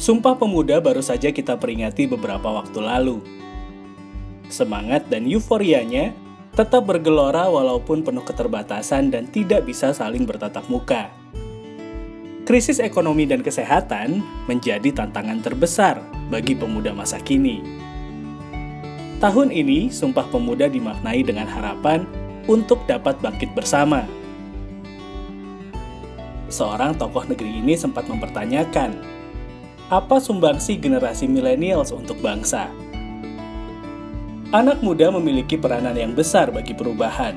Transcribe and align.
Sumpah 0.00 0.32
Pemuda 0.32 0.80
baru 0.80 1.04
saja 1.04 1.28
kita 1.28 1.60
peringati 1.60 2.08
beberapa 2.08 2.48
waktu 2.48 2.80
lalu. 2.80 3.20
Semangat 4.48 5.12
dan 5.12 5.28
euforianya 5.28 6.16
tetap 6.56 6.88
bergelora 6.88 7.52
walaupun 7.52 8.00
penuh 8.00 8.24
keterbatasan 8.24 9.12
dan 9.12 9.28
tidak 9.28 9.68
bisa 9.68 9.92
saling 9.92 10.24
bertatap 10.24 10.64
muka. 10.72 11.12
Krisis 12.48 12.80
ekonomi 12.80 13.28
dan 13.28 13.44
kesehatan 13.44 14.24
menjadi 14.48 14.88
tantangan 14.88 15.44
terbesar 15.44 16.00
bagi 16.32 16.56
pemuda 16.56 16.96
masa 16.96 17.20
kini. 17.20 17.60
Tahun 19.20 19.52
ini, 19.52 19.92
Sumpah 19.92 20.24
Pemuda 20.32 20.72
dimaknai 20.72 21.20
dengan 21.20 21.44
harapan 21.44 22.08
untuk 22.48 22.88
dapat 22.88 23.20
bangkit 23.20 23.52
bersama. 23.52 24.08
Seorang 26.48 26.96
tokoh 26.96 27.28
negeri 27.28 27.60
ini 27.60 27.76
sempat 27.76 28.08
mempertanyakan 28.08 29.19
apa 29.90 30.22
sumbangsi 30.22 30.78
generasi 30.78 31.26
millennials 31.26 31.90
untuk 31.90 32.22
bangsa? 32.22 32.70
Anak 34.54 34.86
muda 34.86 35.10
memiliki 35.10 35.58
peranan 35.58 35.98
yang 35.98 36.14
besar 36.14 36.54
bagi 36.54 36.70
perubahan. 36.78 37.34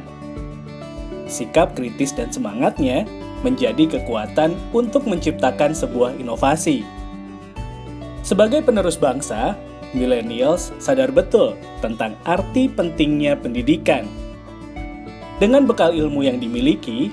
Sikap 1.25 1.73
kritis 1.73 2.13
dan 2.13 2.29
semangatnya 2.29 3.09
menjadi 3.41 3.97
kekuatan 3.97 4.53
untuk 4.69 5.09
menciptakan 5.09 5.73
sebuah 5.73 6.13
inovasi. 6.21 6.85
Sebagai 8.21 8.61
penerus 8.61 9.01
bangsa, 9.01 9.57
millennials 9.97 10.69
sadar 10.77 11.09
betul 11.09 11.57
tentang 11.81 12.13
arti 12.21 12.69
pentingnya 12.69 13.33
pendidikan. 13.33 14.05
Dengan 15.41 15.65
bekal 15.65 15.97
ilmu 15.97 16.21
yang 16.21 16.37
dimiliki, 16.37 17.09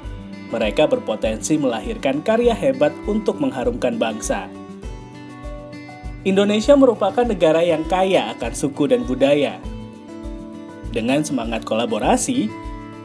mereka 0.52 0.85
berpotensi 0.85 1.57
melahirkan 1.57 2.21
karya 2.21 2.52
hebat 2.52 2.93
untuk 3.09 3.41
mengharumkan 3.41 3.96
bangsa. 3.96 4.60
Indonesia 6.21 6.76
merupakan 6.76 7.24
negara 7.24 7.65
yang 7.65 7.80
kaya 7.88 8.37
akan 8.37 8.52
suku 8.52 8.93
dan 8.93 9.09
budaya. 9.09 9.57
Dengan 10.93 11.24
semangat 11.24 11.65
kolaborasi, 11.65 12.52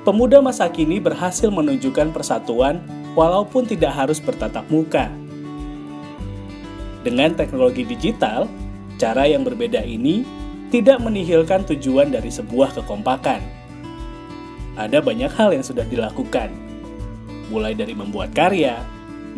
pemuda 0.03 0.43
masa 0.43 0.67
kini 0.67 0.99
berhasil 0.99 1.47
menunjukkan 1.47 2.11
persatuan 2.11 2.83
walaupun 3.15 3.63
tidak 3.63 3.95
harus 3.95 4.19
bertatap 4.19 4.67
muka. 4.67 5.07
Dengan 7.07 7.31
teknologi 7.39 7.87
digital, 7.87 8.51
cara 8.99 9.23
yang 9.23 9.47
berbeda 9.47 9.79
ini 9.79 10.27
tidak 10.67 10.99
menihilkan 10.99 11.63
tujuan 11.71 12.11
dari 12.11 12.27
sebuah 12.27 12.75
kekompakan. 12.83 13.39
Ada 14.75 14.99
banyak 14.99 15.31
hal 15.31 15.55
yang 15.55 15.63
sudah 15.63 15.87
dilakukan, 15.87 16.51
mulai 17.47 17.71
dari 17.71 17.95
membuat 17.95 18.35
karya, 18.35 18.75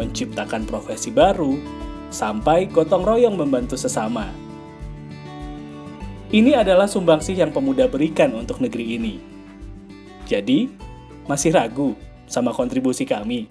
menciptakan 0.01 0.65
profesi 0.65 1.13
baru, 1.13 1.76
sampai 2.09 2.67
gotong 2.69 3.03
royong 3.03 3.35
membantu 3.35 3.75
sesama. 3.75 4.31
Ini 6.27 6.59
adalah 6.59 6.91
sumbangsih 6.91 7.39
yang 7.39 7.55
pemuda 7.55 7.87
berikan 7.87 8.35
untuk 8.35 8.59
negeri 8.59 8.99
ini. 8.99 9.15
Jadi, 10.27 10.67
masih 11.23 11.55
ragu 11.55 11.95
sama 12.27 12.51
kontribusi 12.51 13.07
kami? 13.07 13.47